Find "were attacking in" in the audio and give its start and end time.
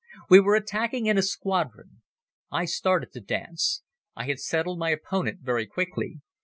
0.39-1.19